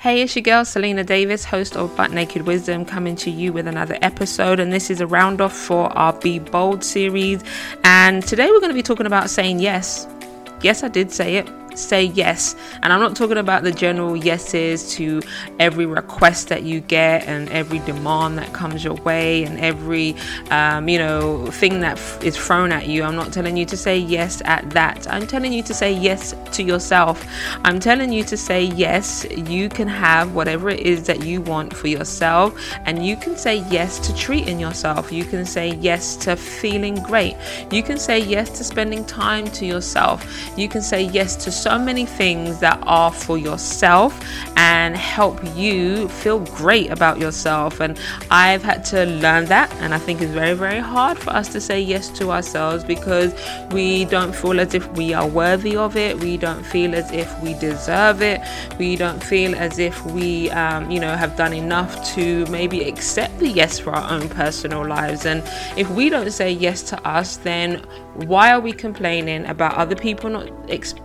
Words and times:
Hey, 0.00 0.22
it's 0.22 0.36
your 0.36 0.44
girl 0.44 0.64
Selena 0.64 1.02
Davis, 1.02 1.44
host 1.44 1.76
of 1.76 1.96
Butt 1.96 2.12
Naked 2.12 2.42
Wisdom, 2.42 2.84
coming 2.84 3.16
to 3.16 3.32
you 3.32 3.52
with 3.52 3.66
another 3.66 3.98
episode. 4.00 4.60
And 4.60 4.72
this 4.72 4.90
is 4.90 5.00
a 5.00 5.08
round 5.08 5.40
off 5.40 5.52
for 5.52 5.88
our 5.98 6.12
Be 6.12 6.38
Bold 6.38 6.84
series. 6.84 7.42
And 7.82 8.22
today 8.22 8.48
we're 8.48 8.60
going 8.60 8.70
to 8.70 8.74
be 8.74 8.82
talking 8.84 9.06
about 9.06 9.28
saying 9.28 9.58
yes. 9.58 10.06
Yes, 10.62 10.84
I 10.84 10.88
did 10.88 11.10
say 11.10 11.34
it 11.34 11.48
say 11.78 12.04
yes. 12.04 12.56
And 12.82 12.92
I'm 12.92 13.00
not 13.00 13.16
talking 13.16 13.38
about 13.38 13.62
the 13.62 13.72
general 13.72 14.16
yeses 14.16 14.92
to 14.94 15.22
every 15.58 15.86
request 15.86 16.48
that 16.48 16.62
you 16.62 16.80
get 16.80 17.26
and 17.26 17.48
every 17.50 17.78
demand 17.80 18.38
that 18.38 18.52
comes 18.52 18.84
your 18.84 18.94
way 18.94 19.44
and 19.44 19.58
every, 19.60 20.16
um, 20.50 20.88
you 20.88 20.98
know, 20.98 21.46
thing 21.46 21.80
that 21.80 21.98
f- 21.98 22.22
is 22.22 22.36
thrown 22.36 22.72
at 22.72 22.86
you. 22.88 23.02
I'm 23.02 23.16
not 23.16 23.32
telling 23.32 23.56
you 23.56 23.66
to 23.66 23.76
say 23.76 23.98
yes 23.98 24.42
at 24.44 24.68
that. 24.70 25.06
I'm 25.10 25.26
telling 25.26 25.52
you 25.52 25.62
to 25.64 25.74
say 25.74 25.92
yes 25.92 26.34
to 26.52 26.62
yourself. 26.62 27.24
I'm 27.64 27.80
telling 27.80 28.12
you 28.12 28.24
to 28.24 28.36
say 28.36 28.64
yes, 28.64 29.26
you 29.30 29.68
can 29.68 29.88
have 29.88 30.34
whatever 30.34 30.68
it 30.68 30.80
is 30.80 31.04
that 31.04 31.24
you 31.24 31.40
want 31.42 31.74
for 31.74 31.88
yourself. 31.88 32.58
And 32.86 33.04
you 33.04 33.16
can 33.16 33.36
say 33.36 33.64
yes 33.70 33.98
to 34.00 34.14
treating 34.14 34.58
yourself. 34.58 35.12
You 35.12 35.24
can 35.24 35.44
say 35.44 35.74
yes 35.74 36.16
to 36.16 36.36
feeling 36.36 36.94
great. 37.02 37.36
You 37.70 37.82
can 37.82 37.98
say 37.98 38.18
yes 38.18 38.50
to 38.58 38.64
spending 38.64 39.04
time 39.04 39.46
to 39.52 39.66
yourself. 39.66 40.26
You 40.56 40.68
can 40.68 40.82
say 40.82 41.02
yes 41.02 41.36
to 41.44 41.52
so 41.52 41.67
so 41.68 41.78
many 41.78 42.06
things 42.06 42.60
that 42.60 42.82
are 42.86 43.12
for 43.12 43.36
yourself 43.36 44.18
and 44.56 44.96
help 44.96 45.38
you 45.54 46.08
feel 46.08 46.40
great 46.56 46.90
about 46.90 47.18
yourself. 47.18 47.80
And 47.80 48.00
I've 48.30 48.62
had 48.62 48.86
to 48.86 49.04
learn 49.04 49.44
that, 49.46 49.70
and 49.82 49.92
I 49.92 49.98
think 49.98 50.22
it's 50.22 50.32
very, 50.32 50.54
very 50.54 50.78
hard 50.78 51.18
for 51.18 51.28
us 51.28 51.46
to 51.48 51.60
say 51.60 51.78
yes 51.78 52.08
to 52.20 52.30
ourselves 52.30 52.84
because 52.84 53.34
we 53.70 54.06
don't 54.06 54.34
feel 54.34 54.58
as 54.60 54.72
if 54.72 54.90
we 54.92 55.12
are 55.12 55.28
worthy 55.28 55.76
of 55.76 55.94
it. 55.98 56.18
We 56.18 56.38
don't 56.38 56.64
feel 56.64 56.94
as 56.94 57.12
if 57.12 57.28
we 57.42 57.52
deserve 57.52 58.22
it. 58.22 58.40
We 58.78 58.96
don't 58.96 59.22
feel 59.22 59.54
as 59.54 59.78
if 59.78 59.94
we, 60.06 60.48
um, 60.52 60.90
you 60.90 61.00
know, 61.00 61.14
have 61.16 61.36
done 61.36 61.52
enough 61.52 61.92
to 62.14 62.46
maybe 62.46 62.88
accept 62.88 63.38
the 63.40 63.48
yes 63.48 63.78
for 63.78 63.90
our 63.90 64.10
own 64.10 64.30
personal 64.30 64.86
lives. 64.86 65.26
And 65.26 65.42
if 65.76 65.90
we 65.90 66.08
don't 66.08 66.30
say 66.30 66.50
yes 66.50 66.80
to 66.84 66.96
us, 67.06 67.36
then 67.36 67.84
why 68.14 68.52
are 68.52 68.60
we 68.60 68.72
complaining 68.72 69.44
about 69.46 69.74
other 69.74 69.94
people 69.94 70.30
not, 70.30 70.50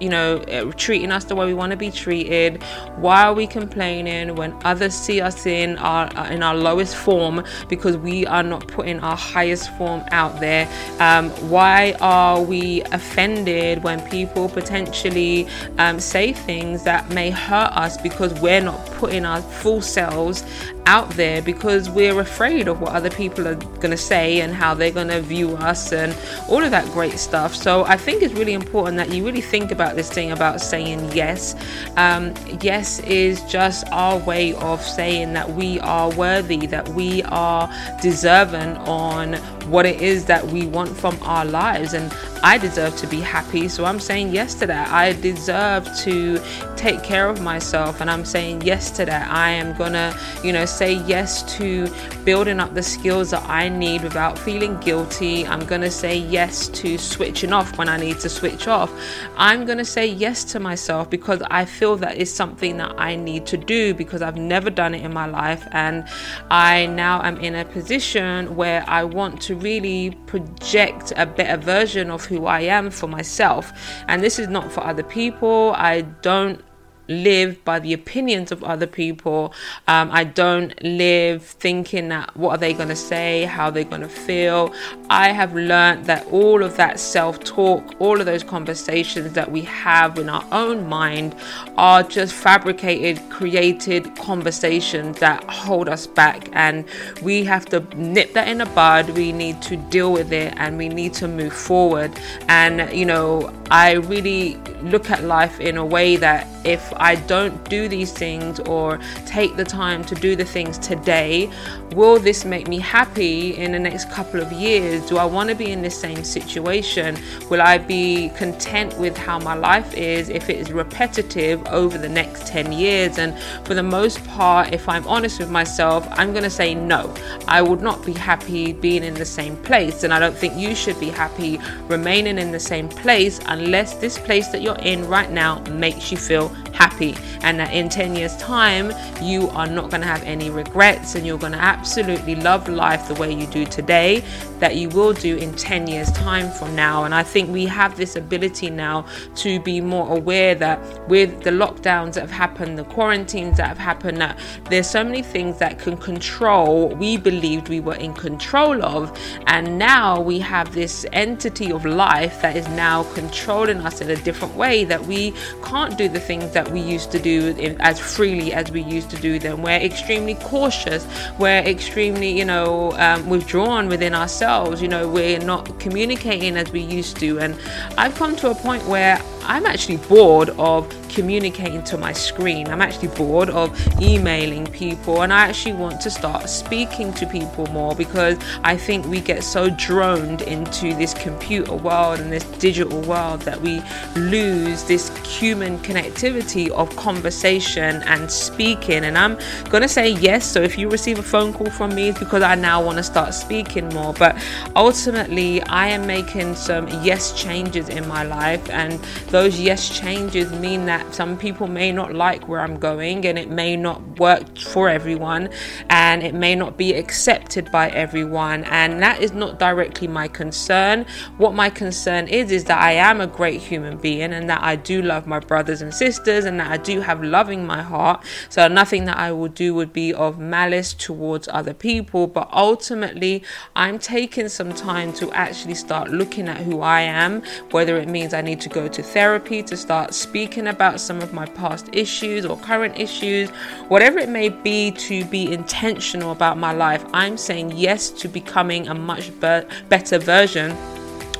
you 0.00 0.08
know, 0.08 0.44
treating 0.76 1.12
us 1.12 1.24
the 1.24 1.34
way 1.34 1.46
we 1.46 1.54
want 1.54 1.70
to 1.70 1.76
be 1.76 1.90
treated? 1.90 2.62
Why 2.96 3.24
are 3.24 3.34
we 3.34 3.46
complaining 3.46 4.34
when 4.34 4.54
others 4.64 4.94
see 4.94 5.20
us 5.20 5.46
in 5.46 5.78
our 5.78 6.08
uh, 6.16 6.28
in 6.30 6.42
our 6.42 6.54
lowest 6.54 6.96
form 6.96 7.44
because 7.68 7.96
we 7.96 8.26
are 8.26 8.42
not 8.42 8.66
putting 8.68 9.00
our 9.00 9.16
highest 9.16 9.70
form 9.76 10.02
out 10.10 10.40
there? 10.40 10.68
Um, 10.98 11.30
why 11.50 11.94
are 12.00 12.40
we 12.42 12.82
offended 12.92 13.82
when 13.82 14.00
people 14.08 14.48
potentially 14.48 15.46
um, 15.78 16.00
say 16.00 16.32
things 16.32 16.84
that 16.84 17.08
may 17.10 17.30
hurt 17.30 17.72
us 17.72 17.96
because 18.00 18.32
we're 18.40 18.60
not 18.62 18.84
putting 18.92 19.24
our 19.24 19.42
full 19.42 19.80
selves 19.80 20.44
out 20.88 21.10
there 21.10 21.42
because 21.42 21.90
we're 21.90 22.18
afraid 22.18 22.66
of 22.66 22.80
what 22.80 22.92
other 22.92 23.10
people 23.10 23.46
are 23.46 23.56
going 23.56 23.90
to 23.90 23.96
say 23.96 24.40
and 24.40 24.54
how 24.54 24.72
they're 24.72 24.90
going 24.90 25.08
to 25.08 25.20
view 25.20 25.50
us 25.56 25.92
and 25.92 26.16
all 26.48 26.64
of 26.64 26.70
that 26.70 26.90
great 26.94 27.18
stuff. 27.18 27.54
So 27.54 27.84
I 27.84 27.98
think 27.98 28.22
it's 28.22 28.32
really 28.32 28.54
important 28.54 28.96
that 28.96 29.10
you 29.10 29.22
really 29.22 29.42
think 29.42 29.70
about 29.70 29.96
this 29.96 30.10
thing 30.10 30.32
about 30.32 30.62
saying 30.62 31.12
yes. 31.12 31.54
Um, 31.98 32.32
yes 32.62 33.00
is 33.00 33.42
just 33.42 33.86
our 33.92 34.18
way 34.20 34.54
of 34.54 34.80
saying 34.80 35.34
that 35.34 35.50
we 35.50 35.78
are 35.80 36.10
worthy, 36.14 36.66
that 36.68 36.88
we 36.88 37.22
are 37.24 37.70
deserving 38.00 38.78
on 38.78 39.34
what 39.70 39.86
it 39.86 40.00
is 40.00 40.24
that 40.26 40.46
we 40.46 40.66
want 40.66 40.96
from 40.96 41.18
our 41.22 41.44
lives. 41.44 41.94
And 41.94 42.12
I 42.42 42.58
deserve 42.58 42.96
to 42.96 43.06
be 43.06 43.20
happy. 43.20 43.68
So 43.68 43.84
I'm 43.84 44.00
saying 44.00 44.32
yes 44.32 44.54
to 44.56 44.66
that. 44.66 44.88
I 44.92 45.12
deserve 45.14 45.88
to 45.98 46.40
take 46.76 47.02
care 47.02 47.28
of 47.28 47.40
myself. 47.40 48.00
And 48.00 48.10
I'm 48.10 48.24
saying 48.24 48.62
yes 48.62 48.90
to 48.92 49.04
that. 49.06 49.30
I 49.30 49.50
am 49.50 49.76
to, 49.76 50.16
you 50.44 50.52
know, 50.52 50.64
say 50.64 50.94
yes 50.94 51.42
to 51.56 51.88
building 52.24 52.60
up 52.60 52.74
the 52.74 52.82
skills 52.82 53.30
that 53.30 53.44
I 53.48 53.68
need 53.68 54.02
without 54.02 54.38
feeling 54.38 54.78
guilty. 54.80 55.46
I'm 55.46 55.66
to 55.66 55.90
say 55.90 56.16
yes 56.16 56.68
to 56.68 56.98
switching 56.98 57.52
off 57.52 57.76
when 57.78 57.88
I 57.88 57.96
need 57.96 58.20
to 58.20 58.28
switch 58.28 58.68
off. 58.68 58.92
I'm 59.36 59.66
to 59.66 59.84
say 59.84 60.06
yes 60.06 60.44
to 60.44 60.60
myself 60.60 61.10
because 61.10 61.42
I 61.50 61.64
feel 61.64 61.96
that 61.96 62.16
is 62.16 62.32
something 62.32 62.76
that 62.78 62.94
I 62.98 63.16
need 63.16 63.46
to 63.46 63.56
do 63.56 63.94
because 63.94 64.22
I've 64.22 64.36
never 64.36 64.70
done 64.70 64.94
it 64.94 65.04
in 65.04 65.12
my 65.12 65.26
life. 65.26 65.66
And 65.72 66.06
I 66.50 66.86
now 66.86 67.22
am 67.22 67.38
in 67.38 67.54
a 67.54 67.64
position 67.64 68.56
where 68.56 68.84
I 68.86 69.04
want 69.04 69.40
to 69.42 69.56
really 69.60 70.10
project 70.26 71.12
a 71.16 71.26
better 71.26 71.60
version 71.60 72.10
of 72.10 72.24
who 72.24 72.46
I 72.46 72.60
am 72.60 72.90
for 72.90 73.06
myself. 73.06 73.72
And 74.08 74.22
this 74.22 74.38
is 74.38 74.48
not 74.48 74.70
for 74.72 74.84
other 74.84 75.02
people. 75.02 75.72
I 75.76 76.02
don't 76.02 76.62
live 77.08 77.64
by 77.64 77.78
the 77.78 77.92
opinions 77.92 78.52
of 78.52 78.62
other 78.62 78.86
people. 78.86 79.52
Um, 79.86 80.10
I 80.12 80.24
don't 80.24 80.80
live 80.82 81.42
thinking 81.42 82.08
that 82.08 82.36
what 82.36 82.50
are 82.50 82.58
they 82.58 82.72
going 82.74 82.88
to 82.88 82.96
say, 82.96 83.44
how 83.44 83.70
they're 83.70 83.84
going 83.84 84.02
to 84.02 84.08
feel. 84.08 84.72
I 85.10 85.28
have 85.28 85.54
learned 85.54 86.06
that 86.06 86.26
all 86.26 86.62
of 86.62 86.76
that 86.76 87.00
self 87.00 87.40
talk, 87.40 87.94
all 87.98 88.20
of 88.20 88.26
those 88.26 88.42
conversations 88.42 89.32
that 89.32 89.50
we 89.50 89.62
have 89.62 90.18
in 90.18 90.28
our 90.28 90.44
own 90.52 90.88
mind 90.88 91.34
are 91.76 92.02
just 92.02 92.34
fabricated, 92.34 93.20
created 93.30 94.14
conversations 94.16 95.18
that 95.20 95.42
hold 95.44 95.88
us 95.88 96.06
back. 96.06 96.48
And 96.52 96.84
we 97.22 97.44
have 97.44 97.64
to 97.66 97.80
nip 97.96 98.32
that 98.34 98.48
in 98.48 98.58
the 98.58 98.66
bud. 98.66 99.10
We 99.10 99.32
need 99.32 99.62
to 99.62 99.76
deal 99.76 100.12
with 100.12 100.32
it 100.32 100.54
and 100.56 100.76
we 100.76 100.88
need 100.88 101.14
to 101.14 101.28
move 101.28 101.52
forward. 101.52 102.12
And, 102.48 102.92
you 102.96 103.06
know, 103.06 103.52
I 103.70 103.92
really 103.92 104.56
look 104.82 105.10
at 105.10 105.24
life 105.24 105.60
in 105.60 105.76
a 105.76 105.84
way 105.84 106.16
that 106.16 106.46
if 106.64 106.92
I 106.96 107.14
don't 107.14 107.68
do 107.68 107.88
these 107.88 108.12
things 108.12 108.60
or 108.60 108.98
take 109.26 109.56
the 109.56 109.64
time 109.64 110.04
to 110.04 110.14
do 110.14 110.36
the 110.36 110.44
things 110.44 110.78
today, 110.78 111.50
will 111.92 112.18
this 112.18 112.44
make 112.44 112.68
me 112.68 112.78
happy 112.78 113.56
in 113.56 113.72
the 113.72 113.78
next 113.78 114.10
couple 114.10 114.40
of 114.40 114.52
years? 114.52 115.06
Do 115.06 115.18
I 115.18 115.24
want 115.24 115.48
to 115.50 115.54
be 115.54 115.70
in 115.70 115.82
the 115.82 115.90
same 115.90 116.24
situation? 116.24 117.16
Will 117.48 117.62
I 117.62 117.78
be 117.78 118.30
content 118.36 118.98
with 118.98 119.16
how 119.16 119.38
my 119.38 119.54
life 119.54 119.94
is 119.94 120.28
if 120.28 120.50
it 120.50 120.58
is 120.58 120.72
repetitive 120.72 121.64
over 121.68 121.96
the 121.96 122.08
next 122.08 122.46
10 122.46 122.72
years? 122.72 123.18
And 123.18 123.38
for 123.66 123.74
the 123.74 123.82
most 123.82 124.24
part, 124.26 124.72
if 124.72 124.88
I'm 124.88 125.06
honest 125.06 125.38
with 125.38 125.50
myself, 125.50 126.06
I'm 126.10 126.32
going 126.32 126.44
to 126.44 126.50
say 126.50 126.74
no. 126.74 127.14
I 127.46 127.62
would 127.62 127.80
not 127.80 128.04
be 128.04 128.12
happy 128.12 128.72
being 128.72 129.04
in 129.04 129.14
the 129.14 129.24
same 129.24 129.56
place. 129.58 130.04
And 130.04 130.12
I 130.12 130.18
don't 130.18 130.36
think 130.36 130.56
you 130.56 130.74
should 130.74 130.98
be 131.00 131.08
happy 131.08 131.58
remaining 131.88 132.38
in 132.38 132.52
the 132.52 132.60
same 132.60 132.88
place 132.88 133.40
unless 133.58 133.94
this 133.94 134.18
place 134.18 134.48
that 134.48 134.62
you're 134.62 134.78
in 134.78 135.06
right 135.08 135.30
now 135.30 135.60
makes 135.70 136.10
you 136.10 136.16
feel 136.16 136.48
happy. 136.72 137.16
And 137.42 137.58
that 137.58 137.72
in 137.72 137.88
10 137.88 138.14
years 138.14 138.36
time 138.36 138.92
you 139.22 139.48
are 139.50 139.66
not 139.66 139.90
going 139.90 140.00
to 140.00 140.06
have 140.06 140.22
any 140.22 140.50
regrets 140.50 141.14
and 141.14 141.26
you're 141.26 141.38
going 141.38 141.52
to 141.52 141.58
absolutely 141.58 142.36
love 142.36 142.68
life 142.68 143.08
the 143.08 143.14
way 143.14 143.32
you 143.32 143.46
do 143.46 143.64
today 143.66 144.22
that 144.58 144.76
you 144.76 144.88
will 144.88 145.12
do 145.12 145.36
in 145.36 145.52
10 145.54 145.86
years 145.86 146.10
time 146.12 146.50
from 146.50 146.74
now. 146.74 147.04
And 147.04 147.14
i 147.14 147.22
think 147.22 147.50
we 147.50 147.66
have 147.66 147.96
this 147.96 148.16
ability 148.16 148.70
now 148.70 149.06
to 149.36 149.60
be 149.60 149.80
more 149.80 150.16
aware 150.16 150.54
that 150.56 150.78
with 151.08 151.42
the 151.42 151.50
lockdowns 151.50 152.14
that 152.14 152.22
have 152.22 152.30
happened 152.30 152.78
the 152.78 152.84
quarantines 152.84 153.56
that 153.56 153.68
have 153.68 153.78
happened 153.78 154.18
that 154.18 154.38
there's 154.68 154.88
so 154.88 155.02
many 155.04 155.22
things 155.22 155.58
that 155.58 155.78
can 155.78 155.96
control 155.96 156.88
we 156.96 157.16
believed 157.16 157.68
we 157.68 157.80
were 157.80 157.96
in 157.96 158.12
control 158.14 158.84
of. 158.84 159.16
And 159.46 159.78
now 159.78 160.20
we 160.20 160.38
have 160.40 160.74
this 160.74 161.06
entity 161.12 161.72
of 161.72 161.84
life 161.84 162.40
that 162.42 162.56
is 162.56 162.68
now 162.68 163.04
controlling 163.14 163.47
us 163.48 164.00
in 164.00 164.10
a 164.10 164.16
different 164.16 164.54
way 164.54 164.84
that 164.84 165.06
we 165.06 165.32
can't 165.64 165.96
do 165.96 166.08
the 166.08 166.20
things 166.20 166.52
that 166.52 166.70
we 166.70 166.80
used 166.80 167.10
to 167.12 167.18
do 167.18 167.54
as 167.80 167.98
freely 167.98 168.52
as 168.52 168.70
we 168.70 168.82
used 168.82 169.10
to 169.10 169.16
do 169.16 169.38
them. 169.38 169.62
We're 169.62 169.80
extremely 169.80 170.34
cautious. 170.34 171.06
We're 171.38 171.60
extremely, 171.60 172.36
you 172.36 172.44
know, 172.44 172.92
um, 172.92 173.28
withdrawn 173.28 173.88
within 173.88 174.14
ourselves. 174.14 174.82
You 174.82 174.88
know, 174.88 175.08
we're 175.08 175.38
not 175.38 175.80
communicating 175.80 176.56
as 176.56 176.70
we 176.72 176.80
used 176.80 177.16
to. 177.18 177.40
And 177.40 177.56
I've 177.96 178.14
come 178.14 178.36
to 178.36 178.50
a 178.50 178.54
point 178.54 178.84
where 178.86 179.22
I'm 179.42 179.66
actually 179.66 179.96
bored 179.96 180.50
of 180.50 180.88
communicating 181.08 181.82
to 181.82 181.98
my 181.98 182.12
screen. 182.12 182.68
I'm 182.68 182.80
actually 182.80 183.08
bored 183.08 183.50
of 183.50 183.76
emailing 184.00 184.66
people 184.66 185.22
and 185.22 185.32
I 185.32 185.48
actually 185.48 185.72
want 185.72 186.00
to 186.02 186.10
start 186.10 186.48
speaking 186.48 187.12
to 187.14 187.26
people 187.26 187.66
more 187.68 187.94
because 187.94 188.38
I 188.62 188.76
think 188.76 189.06
we 189.06 189.20
get 189.20 189.42
so 189.42 189.70
droned 189.70 190.42
into 190.42 190.94
this 190.94 191.14
computer 191.14 191.74
world 191.74 192.20
and 192.20 192.30
this 192.32 192.44
digital 192.58 193.00
world 193.02 193.40
that 193.42 193.60
we 193.60 193.82
lose 194.14 194.84
this 194.84 195.08
human 195.26 195.78
connectivity 195.78 196.70
of 196.70 196.94
conversation 196.96 198.02
and 198.04 198.30
speaking. 198.30 199.04
And 199.04 199.18
I'm 199.18 199.38
going 199.70 199.82
to 199.82 199.88
say 199.88 200.10
yes. 200.10 200.46
So 200.46 200.62
if 200.62 200.78
you 200.78 200.88
receive 200.88 201.18
a 201.18 201.22
phone 201.22 201.52
call 201.52 201.70
from 201.70 201.94
me, 201.94 202.10
it's 202.10 202.18
because 202.18 202.42
I 202.42 202.54
now 202.54 202.84
want 202.84 202.98
to 202.98 203.02
start 203.02 203.34
speaking 203.34 203.88
more. 203.88 204.12
But 204.14 204.36
ultimately, 204.76 205.62
I 205.62 205.88
am 205.88 206.06
making 206.06 206.54
some 206.54 206.86
yes 207.02 207.32
changes 207.40 207.88
in 207.88 208.06
my 208.06 208.22
life 208.22 208.68
and 208.70 209.00
those 209.38 209.60
yes 209.60 209.88
changes 210.00 210.50
mean 210.50 210.86
that 210.86 211.14
some 211.14 211.38
people 211.38 211.68
may 211.68 211.92
not 211.92 212.12
like 212.12 212.48
where 212.48 212.58
I'm 212.58 212.76
going 212.76 213.24
and 213.24 213.38
it 213.38 213.48
may 213.48 213.76
not 213.76 214.18
work 214.18 214.58
for 214.58 214.88
everyone 214.88 215.48
and 215.90 216.24
it 216.24 216.34
may 216.34 216.56
not 216.56 216.76
be 216.76 216.92
accepted 216.94 217.70
by 217.70 217.88
everyone. 217.90 218.64
And 218.64 219.00
that 219.00 219.22
is 219.22 219.32
not 219.32 219.60
directly 219.60 220.08
my 220.08 220.26
concern. 220.26 221.06
What 221.36 221.54
my 221.54 221.70
concern 221.70 222.26
is, 222.26 222.50
is 222.50 222.64
that 222.64 222.82
I 222.82 222.94
am 222.94 223.20
a 223.20 223.28
great 223.28 223.60
human 223.60 223.96
being 223.98 224.32
and 224.32 224.50
that 224.50 224.60
I 224.60 224.74
do 224.74 225.02
love 225.02 225.28
my 225.28 225.38
brothers 225.38 225.82
and 225.82 225.94
sisters 225.94 226.44
and 226.44 226.58
that 226.58 226.72
I 226.72 226.76
do 226.76 227.00
have 227.00 227.22
love 227.22 227.48
in 227.48 227.64
my 227.64 227.80
heart. 227.80 228.24
So 228.48 228.66
nothing 228.66 229.04
that 229.04 229.18
I 229.18 229.30
will 229.30 229.46
do 229.46 229.72
would 229.72 229.92
be 229.92 230.12
of 230.12 230.40
malice 230.40 230.92
towards 230.92 231.46
other 231.52 231.74
people. 231.74 232.26
But 232.26 232.48
ultimately, 232.52 233.44
I'm 233.76 234.00
taking 234.00 234.48
some 234.48 234.72
time 234.72 235.12
to 235.12 235.30
actually 235.30 235.76
start 235.76 236.10
looking 236.10 236.48
at 236.48 236.56
who 236.56 236.80
I 236.80 237.02
am, 237.02 237.44
whether 237.70 237.98
it 237.98 238.08
means 238.08 238.34
I 238.34 238.40
need 238.40 238.60
to 238.62 238.68
go 238.68 238.88
to 238.88 239.00
therapy 239.00 239.17
to 239.18 239.76
start 239.76 240.14
speaking 240.14 240.68
about 240.68 241.00
some 241.00 241.20
of 241.20 241.32
my 241.32 241.44
past 241.44 241.88
issues 241.92 242.46
or 242.46 242.56
current 242.58 242.96
issues, 242.96 243.50
whatever 243.88 244.20
it 244.20 244.28
may 244.28 244.48
be, 244.48 244.92
to 244.92 245.24
be 245.24 245.52
intentional 245.52 246.30
about 246.30 246.56
my 246.56 246.72
life. 246.72 247.04
I'm 247.12 247.36
saying 247.36 247.72
yes 247.74 248.10
to 248.10 248.28
becoming 248.28 248.86
a 248.86 248.94
much 248.94 249.32
be- 249.40 249.62
better 249.88 250.18
version 250.18 250.70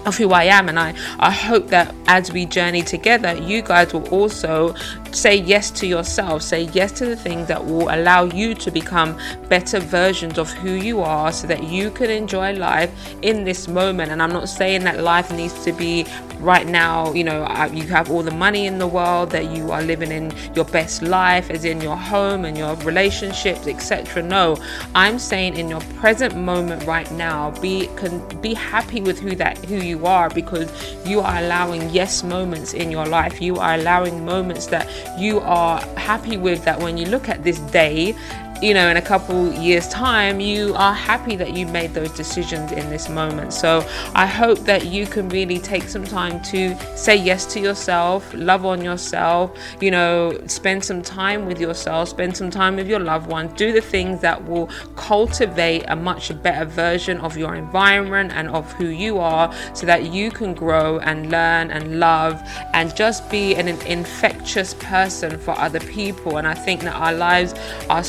of 0.07 0.17
who 0.17 0.33
I 0.33 0.45
am. 0.45 0.69
And 0.69 0.77
I, 0.77 0.93
I 1.21 1.31
hope 1.31 1.69
that 1.69 1.95
as 2.09 2.33
we 2.33 2.47
journey 2.47 2.83
together, 2.83 3.37
you 3.37 3.63
guys 3.63 3.93
will 3.93 4.09
also 4.09 4.75
say 5.13 5.37
yes 5.37 5.71
to 5.73 5.87
yourself, 5.87 6.43
say 6.43 6.63
yes 6.73 6.93
to 6.93 7.07
the 7.07 7.17
things 7.17 7.49
that 7.49 7.65
will 7.65 7.89
allow 7.95 8.25
you 8.25 8.55
to 8.55 8.71
become 8.71 9.19
better 9.49 9.81
versions 9.81 10.39
of 10.39 10.51
who 10.53 10.73
you 10.73 11.01
are 11.01 11.33
so 11.33 11.47
that 11.47 11.65
you 11.65 11.91
can 11.91 12.11
enjoy 12.11 12.53
life 12.53 12.91
in 13.23 13.45
this 13.45 13.69
moment. 13.69 14.13
And 14.13 14.23
I'm 14.23 14.33
not 14.33 14.49
saying 14.49 14.85
that 14.85 15.01
life 15.01 15.31
needs 15.33 15.65
to 15.65 15.73
be 15.73 16.07
right 16.41 16.67
now, 16.67 17.13
you 17.13 17.25
know, 17.25 17.45
uh, 17.45 17.69
you 17.73 17.85
have 17.89 18.11
all 18.11 18.23
the 18.23 18.31
money 18.31 18.67
in 18.67 18.79
the 18.79 18.87
world, 18.87 19.31
that 19.31 19.51
you 19.51 19.71
are 19.73 19.83
living 19.83 20.11
in 20.11 20.33
your 20.55 20.65
best 20.65 21.03
life, 21.03 21.51
as 21.51 21.65
in 21.65 21.81
your 21.81 21.97
home 21.97 22.45
and 22.45 22.57
your 22.57 22.75
relationships, 22.77 23.67
etc. 23.67 24.23
No, 24.23 24.57
I'm 24.95 25.19
saying 25.19 25.57
in 25.57 25.69
your 25.69 25.81
present 25.99 26.37
moment 26.37 26.85
right 26.85 27.11
now, 27.13 27.51
be 27.61 27.89
can 27.97 28.23
be 28.41 28.55
happy 28.55 29.01
with 29.01 29.19
who 29.19 29.35
that 29.37 29.59
who 29.65 29.77
you 29.77 30.07
are 30.07 30.31
because 30.31 30.71
you 31.05 31.21
are 31.21 31.39
allowing 31.39 31.89
yes 31.91 32.23
moments 32.23 32.73
in 32.73 32.91
your 32.91 33.07
life. 33.07 33.41
You 33.41 33.57
are 33.57 33.75
allowing 33.75 34.25
moments 34.25 34.67
that 34.67 34.89
you 35.17 35.41
are 35.41 35.81
happy 35.97 36.37
with 36.37 36.65
that 36.65 36.79
when 36.79 36.97
you 36.97 37.07
look 37.07 37.29
at 37.29 37.45
this 37.45 37.59
day 37.71 38.15
you 38.61 38.75
know, 38.75 38.89
in 38.89 38.97
a 38.97 39.03
couple 39.03 39.53
years' 39.53 39.89
time, 39.89 40.41
you 40.41 40.75
are 40.75 40.93
happy 40.93 41.37
that 41.37 41.55
you 41.55 41.67
made 41.67 41.95
those 41.95 42.11
decisions 42.11 42.73
in 42.73 42.91
this 42.91 43.09
moment. 43.09 43.53
So 43.53 43.87
I 44.15 44.27
hope 44.27 44.59
that 44.61 44.87
you 44.87 45.07
can 45.07 45.29
really 45.29 45.59
take 45.59 45.85
some 45.85 46.05
time 46.05 46.43
to 46.45 46.77
say 46.97 47.15
yes 47.15 47.47
to 47.55 47.61
yourself, 47.61 48.33
love 48.35 48.67
on 48.67 48.83
yourself, 48.83 49.57
you 49.81 49.91
know, 49.91 50.39
spend 50.47 50.85
some 50.85 51.03
time 51.03 51.47
with 51.47 51.61
yourself, 51.61 52.09
spend 52.09 52.37
some 52.37 52.51
time 52.51 52.77
with 52.77 52.89
your 52.89 52.99
loved 52.99 53.29
ones, 53.29 53.53
do 53.55 53.73
the 53.73 53.81
things 53.81 54.21
that 54.21 54.45
will 54.45 54.67
cultivate 54.97 55.85
a 55.89 55.95
much 55.97 56.31
better 56.43 56.65
version 56.65 57.19
of 57.21 57.37
your 57.37 57.55
environment 57.55 58.33
and 58.35 58.49
of 58.49 58.73
who 58.73 58.87
you 58.87 59.19
are 59.19 59.55
so 59.73 59.87
that 59.87 60.13
you 60.13 60.31
can 60.31 60.53
grow 60.53 60.99
and 61.01 61.31
learn 61.31 61.71
and 61.71 62.01
love 62.01 62.41
and 62.75 62.95
just 62.97 63.31
be 63.31 63.55
an 63.55 63.69
infectious 63.69 64.75
person 64.75 65.39
for 65.39 65.57
other 65.59 65.81
people. 65.81 66.39
And 66.39 66.47
I 66.47 66.55
think 66.55 66.83
that 66.83 66.95
our 66.95 67.13
lives 67.13 67.55
are 67.89 68.03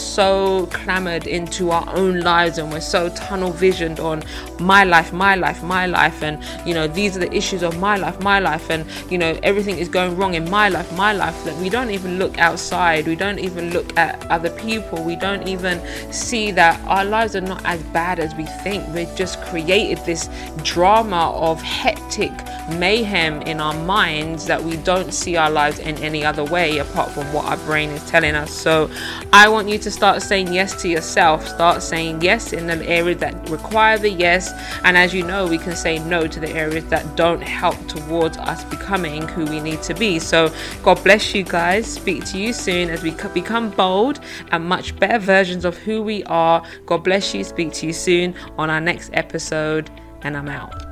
clamored 0.68 1.28
into 1.28 1.72
our 1.72 1.88
own 1.96 2.22
lives 2.22 2.58
and 2.58 2.72
we're 2.72 2.82
so 2.82 3.10
tunnel 3.10 3.52
visioned 3.52 4.00
on 4.00 4.24
my 4.60 4.84
life, 4.84 5.14
my 5.14 5.36
life, 5.36 5.64
my 5.64 5.86
life, 5.86 6.22
and 6.22 6.44
you 6.68 6.74
know, 6.74 6.88
these 6.88 7.16
are 7.16 7.20
the 7.20 7.34
issues 7.34 7.64
of 7.64 7.78
my 7.80 7.96
life, 7.96 8.20
my 8.22 8.40
life, 8.40 8.70
and 8.70 8.86
you 9.12 9.18
know, 9.18 9.40
everything 9.44 9.78
is 9.78 9.88
going 9.88 10.16
wrong 10.18 10.34
in 10.34 10.50
my 10.50 10.70
life, 10.70 10.92
my 10.96 11.14
life, 11.14 11.44
that 11.46 11.56
we 11.62 11.70
don't 11.70 11.92
even 11.92 12.20
look 12.20 12.38
outside, 12.38 13.08
we 13.08 13.16
don't 13.16 13.40
even 13.40 13.72
look 13.72 13.98
at 13.98 14.26
other 14.30 14.50
people, 14.52 15.04
we 15.04 15.16
don't 15.16 15.48
even 15.48 15.82
see 16.12 16.52
that 16.52 16.80
our 16.88 17.06
lives 17.06 17.36
are 17.36 17.42
not 17.42 17.64
as 17.66 17.82
bad 17.94 18.20
as 18.20 18.34
we 18.36 18.46
think. 18.64 18.86
We've 18.94 19.16
just 19.16 19.42
created 19.44 20.04
this 20.06 20.30
drama 20.64 21.32
of 21.36 21.62
hectic 21.62 22.32
mayhem 22.78 23.42
in 23.44 23.60
our 23.60 23.74
minds 23.86 24.46
that 24.46 24.62
we 24.62 24.78
don't 24.78 25.14
see 25.14 25.36
our 25.36 25.50
lives 25.50 25.80
in 25.80 25.98
any 25.98 26.24
other 26.24 26.44
way 26.44 26.78
apart 26.78 27.12
from 27.12 27.32
what 27.34 27.46
our 27.46 27.58
brain 27.58 27.90
is 27.90 28.04
telling 28.10 28.36
us. 28.36 28.52
So 28.52 28.90
I 29.34 29.48
want 29.50 29.70
you 29.70 29.78
to 29.80 29.92
start 29.92 30.22
saying 30.30 30.54
yes 30.54 30.80
to 30.84 30.88
yourself. 30.88 31.48
Start 31.48 31.82
saying 31.82 32.22
yes 32.22 32.54
in 32.54 32.68
the 32.68 32.86
areas 32.88 33.18
that 33.18 33.50
require 33.50 33.98
the 33.98 34.12
yes. 34.12 34.52
And 34.84 34.96
as 34.96 35.14
you 35.14 35.24
know, 35.24 35.48
we 35.48 35.58
can 35.58 35.76
say 35.76 35.98
no 35.98 36.28
to 36.28 36.40
the 36.40 36.50
areas 36.52 36.86
that 36.86 37.18
don't 37.18 37.42
help 37.42 37.76
towards 37.88 38.38
us 38.38 38.64
becoming 38.66 39.28
who 39.28 39.46
we 39.46 39.60
need 39.60 39.82
to 39.84 39.96
be. 39.96 40.20
So, 40.20 40.54
God 40.84 41.04
bless 41.04 41.34
you 41.34 41.44
guys. 41.44 41.92
Speak 41.92 42.24
to 42.26 42.38
you 42.38 42.54
soon 42.54 42.90
as 42.90 43.02
we 43.02 43.12
become 43.34 43.72
bold 43.72 44.20
and 44.52 44.64
much 44.64 44.98
better 45.00 45.18
versions 45.18 45.66
of 45.66 45.76
who 45.78 46.04
we 46.04 46.24
are. 46.26 46.64
God 46.86 47.04
bless 47.04 47.34
you. 47.34 47.44
Speak 47.44 47.74
to 47.74 47.88
you 47.88 47.94
soon 47.94 48.36
on 48.58 48.70
our 48.70 48.82
next 48.82 49.10
episode. 49.14 49.90
And 50.22 50.38
I'm 50.38 50.50
out. 50.50 50.89